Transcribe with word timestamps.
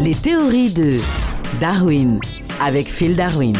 Les 0.00 0.14
théories 0.14 0.72
de 0.72 0.98
Darwin 1.60 2.18
avec 2.58 2.88
Phil 2.88 3.14
Darwin. 3.14 3.54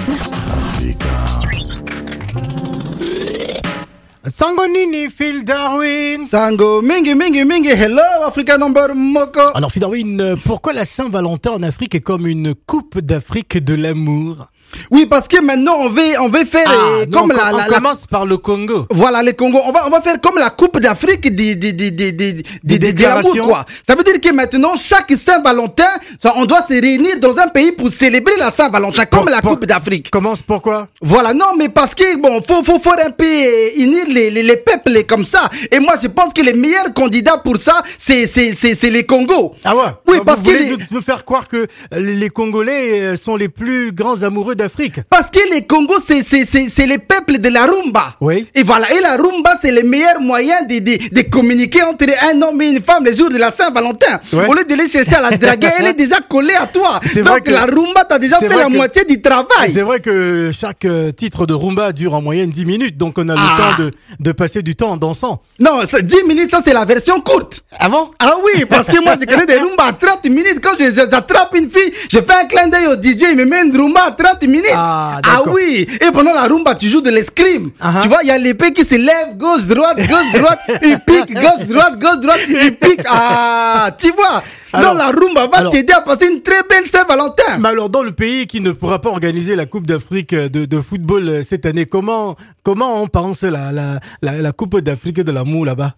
Sango 4.26 4.66
nini, 4.66 5.10
Phil 5.10 5.44
Darwin 5.44 6.24
Sango, 6.26 6.80
mingi, 6.80 7.14
mingi, 7.14 7.44
mingi, 7.44 7.68
hello, 7.68 8.00
Africa 8.26 8.56
number 8.56 8.94
moko. 8.94 9.40
Alors 9.54 9.70
Phil 9.70 9.80
Darwin, 9.80 10.36
pourquoi 10.44 10.72
la 10.72 10.86
Saint-Valentin 10.86 11.50
en 11.50 11.62
Afrique 11.62 11.94
est 11.94 12.00
comme 12.00 12.26
une 12.26 12.54
coupe 12.54 13.00
d'Afrique 13.00 13.62
de 13.62 13.74
l'amour? 13.74 14.46
Oui, 14.90 15.06
parce 15.06 15.28
que 15.28 15.40
maintenant, 15.42 15.76
on 15.80 15.88
veut, 15.88 16.18
on 16.20 16.28
veut 16.28 16.44
faire 16.44 16.70
euh, 16.70 17.06
non, 17.06 17.20
comme 17.20 17.32
la, 17.32 17.52
on 17.52 17.56
la, 17.56 17.68
la- 17.68 17.74
commence 17.74 18.06
par 18.06 18.26
le 18.26 18.36
Congo. 18.38 18.86
Voilà, 18.90 19.22
les 19.22 19.34
Congo. 19.34 19.58
On 19.64 19.72
va, 19.72 19.86
on 19.86 19.90
va 19.90 20.00
faire 20.00 20.20
comme 20.20 20.36
la 20.38 20.50
Coupe 20.50 20.78
d'Afrique 20.80 21.34
des, 21.34 21.54
des, 21.54 21.72
des, 21.72 21.90
des, 21.90 22.12
des, 22.12 22.42
des, 22.62 22.78
déclarations. 22.78 23.46
quoi. 23.46 23.66
Ça 23.86 23.94
veut 23.94 24.02
dire 24.04 24.20
que 24.20 24.32
maintenant, 24.32 24.74
chaque 24.76 25.12
Saint-Valentin, 25.16 25.88
on 26.36 26.44
doit 26.44 26.64
se 26.68 26.74
réunir 26.80 27.18
dans 27.20 27.36
un 27.38 27.48
pays 27.48 27.72
pour 27.72 27.88
célébrer 27.92 28.34
la 28.38 28.50
Saint-Valentin, 28.50 29.04
comme 29.06 29.28
la 29.28 29.40
Coupe 29.40 29.64
d'Afrique. 29.64 30.10
Commence 30.10 30.40
pourquoi? 30.40 30.88
Voilà, 31.00 31.34
non, 31.34 31.56
mais 31.58 31.68
parce 31.68 31.94
que, 31.94 32.16
bon, 32.18 32.40
faut, 32.46 32.62
faut, 32.62 32.78
faut 32.78 32.90
un 32.92 33.10
peu 33.10 33.24
euh, 33.24 33.68
unir 33.76 34.04
les, 34.08 34.30
les, 34.30 34.42
les 34.42 34.56
peuples 34.56 35.04
comme 35.04 35.24
ça. 35.24 35.48
Et 35.70 35.78
moi, 35.78 35.94
je 36.02 36.08
pense 36.08 36.32
que 36.32 36.42
les 36.42 36.52
meilleurs 36.54 36.92
candidats 36.94 37.38
pour 37.38 37.56
ça, 37.56 37.82
c'est, 37.98 38.26
c'est, 38.26 38.54
c'est, 38.54 38.74
c'est 38.74 38.90
les 38.90 39.04
Congo. 39.04 39.54
Ah 39.64 39.74
ouais 39.76 39.82
Oui, 40.08 40.18
parce 40.24 40.42
que 40.42 40.50
les- 40.50 40.76
nous 40.90 41.00
faire 41.02 41.24
croire 41.24 41.48
que 41.48 41.56
euh, 41.56 41.66
les 41.92 42.30
Congolais 42.30 43.00
euh, 43.00 43.16
sont 43.16 43.36
les 43.36 43.48
plus 43.48 43.92
grands 43.92 44.22
amoureux 44.22 44.54
d'Afrique 44.60 44.96
Parce 45.08 45.30
que 45.30 45.38
les 45.52 45.66
Congo, 45.66 45.94
c'est, 46.06 46.22
c'est, 46.22 46.44
c'est, 46.46 46.86
les 46.86 46.98
peuples 46.98 47.38
de 47.38 47.48
la 47.48 47.64
rumba. 47.66 48.16
Oui. 48.20 48.46
Et 48.54 48.62
voilà. 48.62 48.92
Et 48.92 49.00
la 49.00 49.16
rumba, 49.16 49.58
c'est 49.62 49.72
le 49.72 49.82
meilleur 49.82 50.20
moyen 50.20 50.62
de, 50.62 50.78
de, 50.78 50.98
de 51.14 51.22
communiquer 51.28 51.82
entre 51.82 52.04
un 52.30 52.40
homme 52.42 52.60
et 52.62 52.70
une 52.70 52.82
femme 52.82 53.04
le 53.04 53.14
jour 53.14 53.28
de 53.28 53.36
la 53.38 53.50
Saint-Valentin. 53.50 54.20
Ouais. 54.32 54.46
Au 54.46 54.54
lieu 54.54 54.64
de 54.64 54.74
les 54.74 54.88
chercher 54.88 55.16
à 55.16 55.22
la 55.30 55.36
draguer, 55.36 55.68
elle 55.78 55.86
est 55.86 55.94
déjà 55.94 56.16
collée 56.28 56.54
à 56.54 56.66
toi. 56.66 57.00
C'est 57.06 57.22
Donc 57.22 57.28
vrai 57.32 57.40
que- 57.40 57.50
la 57.50 57.64
rumba, 57.64 58.04
t'as 58.08 58.18
déjà 58.18 58.38
fait 58.38 58.48
la 58.48 58.64
que- 58.66 58.70
moitié 58.70 59.04
du 59.04 59.20
travail. 59.22 59.72
C'est 59.74 59.82
vrai 59.82 60.00
que 60.00 60.50
chaque 60.58 60.84
euh, 60.84 61.12
titre 61.12 61.46
de 61.46 61.54
rumba 61.54 61.92
dure 61.92 62.14
en 62.14 62.22
moyenne 62.22 62.50
10 62.50 62.64
minutes, 62.66 62.96
donc 62.98 63.14
on 63.18 63.28
a 63.28 63.34
le 63.34 63.40
Ah. 63.42 63.56
temps 63.76 63.82
de, 63.84 63.90
de 64.20 64.32
passer 64.32 64.62
du 64.62 64.74
temps 64.76 64.90
en 64.92 64.96
dansant. 64.96 65.40
Non, 65.58 65.80
c'est 65.90 66.04
10 66.06 66.24
minutes, 66.28 66.50
ça 66.50 66.60
c'est 66.64 66.72
la 66.72 66.84
version 66.84 67.20
courte. 67.20 67.62
Avant 67.78 68.10
Ah 68.18 68.34
oui, 68.44 68.64
parce 68.68 68.86
que 68.86 69.02
moi 69.02 69.14
je 69.20 69.24
connais 69.26 69.46
des 69.46 69.56
rumba 69.64 69.84
à 69.88 69.92
30 69.92 70.24
minutes. 70.26 70.60
Quand 70.62 70.72
j'attrape 70.78 71.54
une 71.54 71.70
fille, 71.70 71.90
je 72.10 72.18
fais 72.18 72.34
un 72.34 72.46
clin 72.46 72.68
d'œil 72.68 72.86
au 72.88 72.94
DJ, 73.00 73.30
il 73.32 73.36
me 73.36 73.44
met 73.44 73.62
une 73.64 73.76
rumba 73.76 74.02
à 74.08 74.10
30 74.12 74.42
minutes. 74.42 74.49
Ah, 74.74 75.18
d'accord. 75.22 75.52
oui. 75.54 75.86
Et 76.00 76.10
pendant 76.12 76.32
la 76.34 76.42
rumba, 76.42 76.74
tu 76.74 76.88
joues 76.88 77.00
de 77.00 77.10
l'escrime. 77.10 77.70
Ah 77.80 77.92
ah. 77.96 78.00
Tu 78.02 78.08
vois, 78.08 78.18
il 78.22 78.28
y 78.28 78.30
a 78.30 78.38
l'épée 78.38 78.72
qui 78.72 78.84
se 78.84 78.94
lève, 78.96 79.36
gauche, 79.36 79.66
droite, 79.66 79.96
gauche, 79.98 80.32
droite, 80.34 80.58
il 80.82 80.98
pique, 81.06 81.34
gauche, 81.34 81.66
droite, 81.68 81.98
gauche, 81.98 82.20
droite, 82.20 82.40
il 82.48 82.76
pique. 82.76 83.02
Ah, 83.08 83.90
tu 83.98 84.10
vois. 84.12 84.42
Alors- 84.72 84.92
Donc 84.94 84.98
la 85.02 85.06
rumba 85.10 85.46
va 85.64 85.70
t'aider 85.70 85.92
à 85.92 86.00
passer 86.00 86.28
une 86.32 86.42
très 86.42 86.62
belle 86.68 86.88
Saint-Valentin. 86.88 87.58
Mais 87.58 87.68
alors, 87.70 87.88
dans 87.90 88.02
le 88.02 88.12
pays 88.12 88.46
qui 88.46 88.60
ne 88.60 88.70
pourra 88.70 89.00
pas 89.00 89.08
organiser 89.10 89.56
la 89.56 89.66
Coupe 89.66 89.86
d'Afrique 89.86 90.34
de, 90.34 90.64
de 90.64 90.80
football 90.80 91.28
euh, 91.28 91.42
cette 91.42 91.66
année, 91.66 91.86
comment, 91.86 92.36
comment 92.62 93.02
on 93.02 93.08
pense 93.08 93.42
la, 93.42 93.72
la, 93.72 93.98
la, 94.22 94.32
la 94.40 94.52
Coupe 94.52 94.78
d'Afrique 94.80 95.20
de 95.20 95.32
l'amour 95.32 95.64
là-bas? 95.66 95.94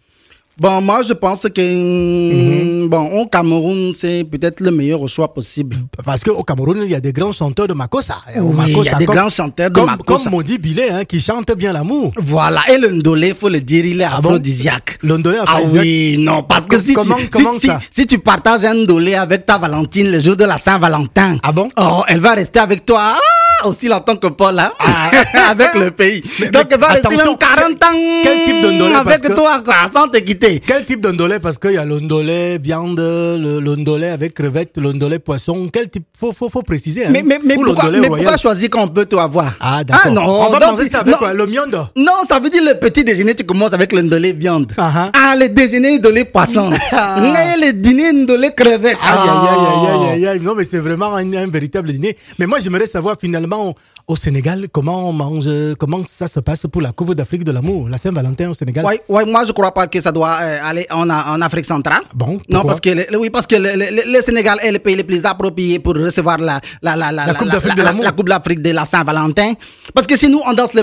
Bon, 0.61 0.81
moi 0.83 1.03
je 1.03 1.15
pense 1.15 1.43
que, 1.55 1.63
Mhm. 1.63 2.89
bon, 2.89 3.11
au 3.21 3.27
Cameroun, 3.27 3.93
c'est 3.95 4.23
peut-être 4.31 4.61
le 4.61 4.71
meilleur 4.71 5.09
choix 5.09 5.33
possible. 5.33 5.77
Parce 6.05 6.23
qu'au 6.23 6.43
Cameroun, 6.45 6.79
il 6.85 6.91
y 6.91 6.95
a 6.95 7.01
des 7.01 7.13
grands 7.13 7.33
chanteurs 7.33 7.67
de 7.67 7.73
Makossa. 7.75 8.17
Oui, 8.37 8.67
il 8.69 8.85
y 8.85 8.89
a 8.89 8.95
des 8.97 9.07
comme- 9.07 9.17
grands 9.17 9.31
chanteurs 9.31 9.71
de 9.71 9.75
comme, 9.75 9.87
Makossa. 9.87 10.25
Comme 10.25 10.33
Modi 10.35 10.59
Billet, 10.59 10.91
hein, 10.91 11.05
qui 11.05 11.21
chante 11.21 11.51
bien 11.57 11.73
l'amour. 11.73 12.13
Voilà, 12.19 12.61
et 12.71 12.77
le 12.79 12.91
ndolé, 12.93 13.35
faut 13.35 13.49
le 13.49 13.61
dire, 13.61 13.85
il 13.87 14.01
est 14.01 14.05
Ah 14.05 14.21
bon? 14.21 14.29
aphrodisiaque. 14.29 14.99
Le 15.03 15.17
ndolé 15.17 15.39
Ah 15.41 15.45
aphrodisiaque? 15.55 15.83
oui, 15.85 16.17
non, 16.21 16.43
parce 16.43 16.67
que 16.67 16.79
si, 16.79 16.93
comment- 16.93 17.17
tu, 17.17 17.23
si- 17.23 17.31
comment 17.31 17.53
si, 17.55 17.67
ça? 17.67 17.79
si 17.91 18.07
tu 18.07 18.19
partages 18.19 18.65
un 18.65 18.75
ndolé 18.75 19.15
avec 19.15 19.47
ta 19.47 19.57
Valentine 19.59 20.11
le 20.13 20.21
jour 20.21 20.37
de 20.37 20.45
la 20.45 20.59
Saint-Valentin, 20.59 21.39
Ah 21.43 21.51
bon? 21.53 21.69
oh, 21.79 22.03
elle 22.09 22.21
va 22.21 22.35
rester 22.35 22.59
avec 22.61 22.85
toi 22.85 23.01
ah, 23.17 23.19
aussi 23.67 23.89
longtemps 23.89 24.17
que 24.17 24.27
Paul, 24.29 24.59
hein, 24.59 24.73
avec 25.51 25.75
le 25.75 25.91
pays. 25.91 26.23
Donc 26.53 26.67
elle 26.71 26.79
va 26.81 26.89
rester 26.89 27.09
même 27.17 27.37
40 27.39 27.39
ans 27.85 27.99
quel 28.23 28.45
type 28.45 28.63
de 28.63 28.85
avec 28.95 29.05
parce 29.05 29.19
que- 29.23 29.33
toi, 29.35 29.63
quoi, 29.65 29.75
sans 29.93 30.09
te 30.09 30.19
quitter. 30.19 30.61
Quel 30.65 30.85
type 30.85 31.01
d'ondolé 31.01 31.39
Parce 31.39 31.59
qu'il 31.59 31.73
y 31.73 31.77
a 31.77 31.85
l'ondolé 31.85 32.59
viande, 32.59 32.99
l'ondolé 33.61 34.09
avec 34.09 34.35
crevettes, 34.35 34.77
l'ondolé 34.79 35.19
poisson. 35.19 35.69
Quel 35.73 35.89
type 35.91 36.05
Faut, 36.19 36.33
faut, 36.33 36.49
faut 36.49 36.63
préciser. 36.63 37.07
Hein. 37.07 37.11
Mais, 37.13 37.23
mais, 37.23 37.41
mais, 37.45 37.57
Ou 37.57 37.65
pourquoi, 37.65 37.85
l'ondolé 37.85 38.01
mais 38.01 38.09
pourquoi 38.09 38.37
choisir 38.37 38.71
qu'on 38.71 38.89
peut 38.89 39.07
tout 39.07 39.19
avoir? 39.19 39.55
Ah, 39.61 39.83
d'accord. 39.85 40.13
non, 40.13 40.23
On 40.25 40.51
va 40.51 40.59
donc, 40.59 40.77
manger 40.79 40.89
ça 40.91 40.99
avec 41.01 41.13
non, 41.13 41.19
quoi 41.19 41.33
Le 41.33 41.47
miondo? 41.47 41.79
Non, 41.97 42.13
ça 42.29 42.39
veut 42.39 42.51
dire 42.51 42.63
le 42.63 42.79
petit 42.79 43.05
déjeuner, 43.05 43.35
tu 43.35 43.45
commences 43.45 43.73
avec 43.73 43.93
le 43.93 44.03
ndolé 44.03 44.33
viande. 44.33 44.73
Ah, 44.79 44.91
ah. 44.97 45.11
Ah, 45.15 45.37
le 45.37 45.49
déjeuner 45.49 45.99
ndolé 45.99 46.25
poisson. 46.25 46.71
Ah. 46.95 47.17
Et 47.57 47.61
le 47.67 47.73
dîner 47.73 48.13
ndolé 48.13 48.51
crevette. 48.55 48.97
Aïe, 49.03 49.19
aïe, 49.19 49.29
aïe, 49.29 49.59
Ah. 49.59 49.93
aïe, 49.93 50.13
aïe, 50.13 50.27
aïe. 50.27 50.41
Non, 50.41 50.55
mais 50.55 50.65
c'est 50.65 50.79
vraiment 50.79 51.15
un, 51.17 51.33
un 51.35 51.47
véritable 51.49 51.91
dîner. 51.93 52.17
Mais 52.39 52.47
moi, 52.47 52.59
j'aimerais 52.61 52.87
savoir 52.87 53.17
finalement 53.21 53.52
au 54.09 54.17
Sénégal 54.17 54.67
comment 54.73 55.09
on 55.09 55.13
mange, 55.13 55.49
comment 55.79 56.03
ça 56.07 56.27
se 56.29 56.41
passe 56.41 56.67
pour 56.71 56.83
la 56.83 56.93
Coupe 56.93 57.15
d'Afrique 57.15 57.45
de 57.45 57.53
l'amour, 57.53 57.89
la 57.89 57.99
Saint-Valentin 57.99 58.51
au 58.51 58.55
Sénégal? 58.55 58.85
Ouais, 58.85 59.01
ouais, 59.09 59.25
moi 59.25 59.45
je 59.47 59.53
crois 59.53 59.73
pas 59.73 59.87
que 59.87 60.01
ça 60.01 60.11
doit 60.11 60.37
euh, 60.43 60.59
aller 60.65 60.87
en, 60.91 61.09
en 61.09 61.41
Afrique 61.41 61.65
centrale. 61.67 62.03
Bon, 62.15 62.41
Non, 62.49 62.65
parce 62.65 62.81
que 62.81 62.91
le, 62.91 63.17
oui, 63.19 63.31
parce 63.31 63.47
que 63.47 63.55
le, 63.57 63.71
le- 63.73 63.91
le- 63.97 64.13
le 64.17 64.23
Sénégal 64.23 64.59
est 64.63 64.73
le 64.73 64.81
pays 64.81 64.97
le 64.97 65.05
plus 65.05 65.25
approprié 65.25 65.79
pour 65.79 65.95
recevoir 65.95 66.39
la 66.39 66.61
la 66.83 66.97
la 66.97 67.13
la, 67.13 67.27
La 67.27 67.35
Coupe 67.35 67.49
d'Afrique 67.49 67.75
de 67.77 67.83
la- 67.83 67.91
l'amour. 67.91 68.05
la 68.05 68.13
Coupe 68.13 68.29
d'Afrique 68.29 68.61
de 68.63 68.71
la 68.71 68.85
Saint-Valentin. 68.85 69.55
Parce 69.95 70.07
que 70.07 70.17
chez 70.17 70.29
nous 70.29 70.41
on 70.47 70.53
danse 70.53 70.75
le. 70.75 70.83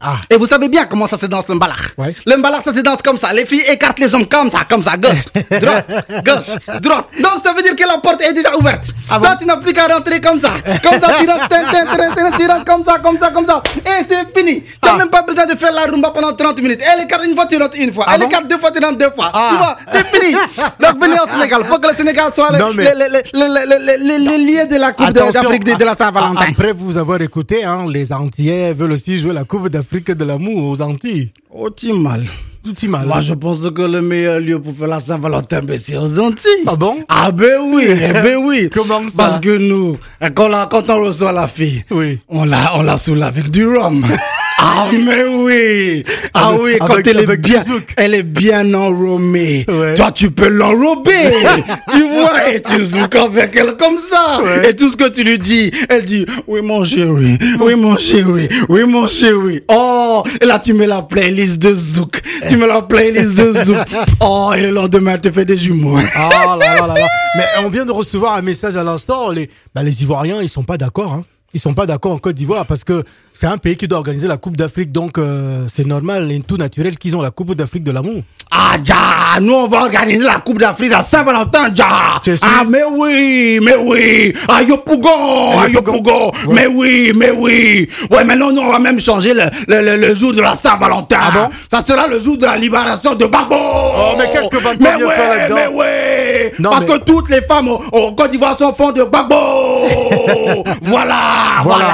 Ah. 0.00 0.16
Et 0.28 0.36
vous 0.36 0.46
savez 0.46 0.68
bien 0.68 0.84
comment 0.86 1.06
ça 1.06 1.16
se 1.18 1.26
danse 1.26 1.48
le 1.48 1.54
mbalak. 1.54 1.94
Ouais. 1.98 2.14
Le 2.26 2.34
ça 2.64 2.74
se 2.74 2.80
danse 2.80 3.00
comme 3.02 3.16
ça. 3.18 3.32
Les 3.32 3.46
filles 3.46 3.62
écartent 3.68 3.98
les 4.00 4.12
hommes 4.14 4.26
comme 4.26 4.50
ça, 4.50 4.60
comme 4.68 4.82
ça, 4.82 4.96
gauche, 4.96 5.24
droite, 5.60 5.90
gauche, 6.24 6.80
droite. 6.82 7.06
Donc 7.22 7.42
ça 7.44 7.52
veut 7.54 7.62
dire 7.62 7.76
que 7.76 7.82
la 7.86 7.98
porte 7.98 8.20
est 8.22 8.32
déjà 8.32 8.54
ouverte. 8.56 8.86
Ah 9.08 9.18
bon? 9.18 9.24
Toi 9.26 9.36
tu 9.38 9.46
n'as 9.46 9.56
plus 9.58 9.72
qu'à 9.72 9.86
rentrer 9.86 10.20
comme 10.20 10.40
ça, 10.40 10.50
comme 10.82 11.00
ça, 11.00 11.08
tu 11.18 11.26
rentres, 11.30 11.48
rentres 12.44 12.64
comme 12.64 12.84
ça, 12.84 12.98
comme 12.98 13.18
ça, 13.18 13.30
comme 13.30 13.46
ça. 13.46 13.62
Et 13.78 14.04
c'est 14.08 14.36
fini. 14.38 14.62
Tu 14.62 14.68
n'as 14.82 14.92
Ah. 14.94 14.96
même 14.98 15.08
pas 15.08 15.22
besoin 15.22 15.46
de 15.46 15.56
faire 15.56 15.72
la 15.72 15.82
rumba 15.86 16.10
pendant 16.10 16.32
30 16.34 16.60
minutes. 16.60 16.80
Elle 16.82 17.04
écarte 17.04 17.24
une 17.24 17.34
fois, 17.34 17.46
tu 17.46 17.56
rentres 17.56 17.76
une 17.76 17.92
fois. 17.92 18.04
Ah 18.06 18.12
Elle 18.16 18.24
écarte 18.24 18.48
deux 18.48 18.58
fois, 18.58 18.70
tu 18.70 18.84
rentres 18.84 18.98
deux 18.98 19.10
fois. 19.14 19.30
Ah. 19.32 19.48
Tu 19.50 19.56
vois, 19.58 19.76
c'est 19.92 20.06
fini. 20.18 20.32
Donc 20.80 21.00
venez 21.02 21.16
au 21.20 21.28
Sénégal. 21.32 21.64
Faut 21.64 21.78
que 21.78 21.88
le 21.88 21.94
Sénégal 21.96 22.32
soit 22.34 22.50
le, 22.52 22.58
mais- 22.74 22.84
le, 22.84 23.08
le, 23.08 24.18
le, 24.18 24.36
lieu 24.62 24.68
de 24.68 24.76
la 24.76 24.92
Coupe 24.92 25.10
d'Afrique 25.12 25.64
de, 25.64 25.74
de 25.74 25.84
la 25.84 25.92
a- 25.92 25.96
Saint-Valentin. 25.96 26.46
Après 26.50 26.72
vous 26.72 26.96
avoir 26.98 27.20
écouté, 27.22 27.64
hein, 27.64 27.86
les 27.88 28.12
Antillais 28.12 28.72
veulent 28.74 28.92
aussi 28.92 29.18
jouer 29.18 29.32
la 29.32 29.44
Coupe 29.44 29.68
d'Afrique 29.68 30.10
de 30.10 30.24
l'amour 30.24 30.70
aux 30.70 30.80
Antilles. 30.82 31.32
Oh, 31.50 31.70
tu 31.70 31.92
mal. 31.92 32.24
Tout 32.66 32.74
y 32.84 32.88
mal. 32.88 33.06
Moi, 33.06 33.20
je 33.20 33.32
pense 33.34 33.60
que 33.70 33.82
le 33.82 34.02
meilleur 34.02 34.40
lieu 34.40 34.60
pour 34.60 34.74
faire 34.76 34.88
la 34.88 34.98
Saint-Valentin, 34.98 35.62
ben, 35.62 35.78
c'est 35.78 35.96
aux 35.96 36.18
Antilles. 36.18 36.64
Ah 36.66 36.74
bon? 36.74 36.96
Ah 37.08 37.30
ben 37.30 37.60
oui, 37.72 37.84
eh 37.88 38.12
ben 38.12 38.38
oui. 38.42 38.68
Comment 38.74 39.02
ça? 39.06 39.14
Parce 39.16 39.38
que 39.38 39.56
nous, 39.56 39.96
quand, 40.34 40.48
la- 40.48 40.66
quand 40.68 40.90
on 40.90 41.00
reçoit 41.04 41.30
la 41.30 41.46
fille, 41.46 41.84
Oui. 41.92 42.18
on 42.28 42.44
la, 42.44 42.76
on 42.76 42.82
la 42.82 42.98
saoule 42.98 43.22
avec 43.22 43.50
du 43.52 43.64
rhum. 43.68 44.04
Ah 44.68 44.88
mais 44.92 45.24
oui 45.24 46.04
Ah 46.34 46.48
Avec- 46.48 46.60
oui, 46.62 46.72
quand 46.80 46.86
avec- 46.94 47.06
elle 47.06 47.16
est 47.18 47.22
avec 47.22 47.40
bien, 47.40 47.62
elle 47.96 48.14
est 48.14 48.22
bien 48.22 48.74
enrobée. 48.74 49.64
Ouais. 49.68 49.94
Toi, 49.94 50.10
tu 50.12 50.30
peux 50.30 50.48
l'enrober. 50.48 51.30
tu 51.92 52.02
vois, 52.02 52.52
et 52.52 52.60
tu 52.62 52.84
zouk 52.84 53.14
avec 53.14 53.54
elle 53.56 53.76
comme 53.76 53.98
ça. 54.00 54.40
Ouais. 54.42 54.70
Et 54.70 54.76
tout 54.76 54.90
ce 54.90 54.96
que 54.96 55.08
tu 55.08 55.22
lui 55.22 55.38
dis, 55.38 55.70
elle 55.88 56.04
dit, 56.04 56.26
oui 56.46 56.62
mon 56.62 56.84
chéri, 56.84 57.38
oui 57.60 57.74
mon 57.76 57.96
chéri, 57.96 58.48
oui 58.68 58.84
mon 58.84 59.06
chéri. 59.06 59.62
Oh, 59.68 60.22
et 60.40 60.44
là 60.44 60.58
tu 60.58 60.72
mets 60.74 60.86
la 60.86 61.02
playlist 61.02 61.58
de 61.60 61.72
zouk. 61.74 62.20
Tu 62.48 62.56
mets 62.56 62.66
la 62.66 62.82
playlist 62.82 63.34
de 63.34 63.52
zouk. 63.64 63.76
Oh, 64.20 64.50
et 64.56 64.62
le 64.62 64.70
lendemain, 64.70 65.18
tu 65.18 65.30
fais 65.30 65.44
des 65.44 65.58
jumeaux. 65.58 65.98
Ah 66.14 66.56
là 66.58 66.74
là 66.76 66.86
là 66.86 66.94
là. 66.94 67.06
Mais 67.36 67.44
on 67.64 67.68
vient 67.68 67.84
de 67.84 67.92
recevoir 67.92 68.34
un 68.34 68.42
message 68.42 68.76
à 68.76 68.82
l'instant. 68.82 69.30
Les, 69.30 69.48
bah, 69.74 69.82
les 69.82 70.02
Ivoiriens, 70.02 70.40
ils 70.42 70.48
sont 70.48 70.62
pas 70.62 70.76
d'accord. 70.78 71.12
Hein. 71.12 71.22
Ils 71.56 71.58
sont 71.58 71.72
pas 71.72 71.86
d'accord 71.86 72.12
en 72.12 72.18
Côte 72.18 72.34
d'Ivoire 72.34 72.66
parce 72.66 72.84
que 72.84 73.02
c'est 73.32 73.46
un 73.46 73.56
pays 73.56 73.76
qui 73.78 73.88
doit 73.88 73.96
organiser 73.96 74.28
la 74.28 74.36
Coupe 74.36 74.58
d'Afrique. 74.58 74.92
Donc 74.92 75.16
euh, 75.16 75.64
c'est 75.74 75.86
normal 75.86 76.30
et 76.30 76.40
tout 76.40 76.58
naturel 76.58 76.98
qu'ils 76.98 77.16
ont 77.16 77.22
la 77.22 77.30
Coupe 77.30 77.54
d'Afrique 77.54 77.82
de 77.82 77.92
l'amour. 77.92 78.20
Ah, 78.50 78.76
ja, 78.84 79.40
nous 79.40 79.54
on 79.54 79.66
va 79.66 79.78
organiser 79.84 80.22
la 80.26 80.34
Coupe 80.40 80.58
d'Afrique 80.58 80.92
à 80.92 81.00
Saint-Valentin, 81.00 81.74
ja. 81.74 81.86
Ah, 82.42 82.62
mais 82.68 82.82
oui, 82.90 83.58
mais 83.62 83.74
oui. 83.74 84.34
Ah, 84.48 84.62
Yopougon, 84.62 85.58
ah, 85.58 85.66
Yopougon. 85.68 86.26
Ouais. 86.46 86.54
Mais 86.54 86.66
oui, 86.66 87.12
mais 87.16 87.30
oui. 87.30 87.88
Ouais, 88.10 88.22
maintenant, 88.22 88.52
nous, 88.52 88.60
on 88.60 88.70
va 88.70 88.78
même 88.78 89.00
changer 89.00 89.32
le, 89.32 89.44
le, 89.66 89.80
le, 89.96 90.08
le 90.08 90.14
jour 90.14 90.34
de 90.34 90.42
la 90.42 90.54
Saint-Valentin. 90.54 91.16
Ah 91.18 91.30
bon? 91.32 91.50
Ça 91.70 91.82
sera 91.82 92.06
le 92.06 92.20
jour 92.20 92.36
de 92.36 92.44
la 92.44 92.58
libération 92.58 93.14
de 93.14 93.24
Bagbo. 93.24 93.56
Oh, 93.56 94.12
mais 94.18 94.26
qu'est-ce 94.30 94.48
que 94.50 94.58
Mais 94.78 94.94
vient 94.96 95.06
ouais, 95.06 95.14
faire 95.14 95.38
là-dedans? 95.38 95.78
Mais. 95.78 96.52
Non, 96.58 96.70
Parce 96.70 96.84
mais- 96.86 96.98
que 96.98 97.04
toutes 97.04 97.30
les 97.30 97.40
femmes 97.40 97.68
au 97.68 98.12
Côte 98.12 98.30
d'Ivoire 98.30 98.56
sont 98.58 98.74
fonds 98.74 98.92
de 98.92 99.04
Bagbo. 99.04 99.34
Voilà, 100.82 101.16
voilà. 101.62 101.86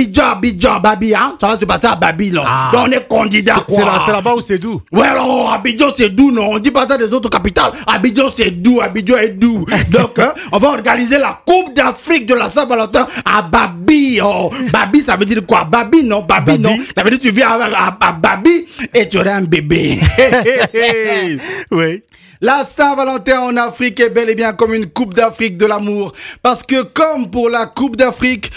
Abidjan, 0.00 0.30
Abidjan, 0.32 0.80
Babi, 0.80 1.14
hein. 1.14 1.36
Ça 1.40 1.48
va 1.48 1.58
se 1.58 1.64
passer 1.64 1.86
à 1.86 1.94
Babi, 1.96 2.30
là. 2.30 2.42
Ah. 2.46 2.70
Donc, 2.72 2.86
on 2.86 2.90
est 2.90 3.08
candidat, 3.08 3.64
C'est- 3.68 3.80
là- 3.84 3.98
c'est 4.04 4.12
là-bas 4.12 4.34
où 4.34 4.40
c'est 4.40 4.58
doux. 4.58 4.80
Ouais, 4.92 5.06
alors, 5.06 5.52
Abidjan, 5.52 5.88
c'est 5.96 6.08
doux, 6.10 6.30
non? 6.32 6.52
On 6.52 6.58
dit 6.58 6.70
pas 6.70 6.86
ça 6.86 6.96
des 6.96 7.12
autres 7.12 7.28
capitales. 7.28 7.72
Abidjan, 7.86 8.28
c'est 8.34 8.50
doux, 8.50 8.80
Abidjan 8.80 9.18
est 9.18 9.28
doux. 9.38 9.64
Donc, 9.90 10.18
hein, 10.18 10.32
on 10.52 10.58
va 10.58 10.68
organiser 10.70 11.18
la 11.18 11.40
Coupe 11.46 11.74
d'Afrique 11.74 12.26
de 12.26 12.34
la 12.34 12.48
Saint-Valentin 12.48 13.06
à 13.24 13.42
Babi. 13.42 14.20
Oh, 14.24 14.50
Babi, 14.72 15.02
ça 15.02 15.16
veut 15.16 15.24
dire 15.26 15.44
quoi? 15.46 15.64
Babi, 15.64 16.04
non? 16.04 16.22
Babi, 16.22 16.58
non? 16.58 16.76
Ça 16.96 17.02
veut 17.02 17.10
dire 17.10 17.18
que 17.20 17.24
tu 17.26 17.30
viens 17.32 17.50
à, 17.50 17.64
à- 17.88 18.08
à 18.08 18.12
Babi 18.12 18.64
et 18.94 19.08
tu 19.08 19.18
auras 19.18 19.34
un 19.34 19.42
bébé. 19.42 20.00
oui. 21.70 22.02
La 22.42 22.64
Saint-Valentin 22.64 23.40
en 23.40 23.56
Afrique 23.58 24.00
est 24.00 24.08
bel 24.08 24.30
et 24.30 24.34
bien 24.34 24.54
comme 24.54 24.72
une 24.72 24.86
Coupe 24.86 25.12
d'Afrique 25.12 25.58
de 25.58 25.66
l'amour. 25.66 26.12
Parce 26.42 26.62
que 26.62 26.82
comme 26.84 27.30
pour 27.30 27.50
la 27.50 27.66
Coupe 27.66 27.96
d'Afrique, 27.96 28.50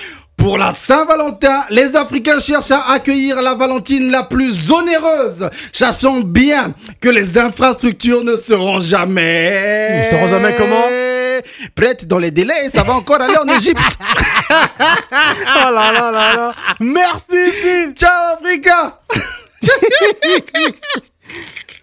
pour 0.43 0.57
la 0.57 0.73
Saint-Valentin, 0.73 1.63
les 1.69 1.95
Africains 1.95 2.41
cherchent 2.41 2.71
à 2.71 2.91
accueillir 2.91 3.41
la 3.41 3.55
Valentine 3.55 4.11
la 4.11 4.23
plus 4.23 4.69
onéreuse. 4.69 5.49
Sachant 5.71 6.19
bien 6.19 6.73
que 6.99 7.07
les 7.07 7.37
infrastructures 7.37 8.25
ne 8.25 8.35
seront 8.35 8.81
jamais... 8.81 10.01
Ils 10.03 10.09
seront 10.11 10.27
jamais 10.27 10.53
comment 10.57 10.83
Prêtes 11.75 12.05
dans 12.05 12.19
les 12.19 12.31
délais, 12.31 12.69
ça 12.69 12.83
va 12.83 12.93
encore 12.93 13.21
aller 13.21 13.37
en 13.37 13.47
Égypte. 13.57 13.79
Oh 14.51 15.71
là 15.73 15.91
là 15.93 16.11
là 16.11 16.35
là. 16.35 16.53
Merci, 16.81 17.51
Phil. 17.53 17.93
Ciao 17.95 18.35
Africa 18.37 18.99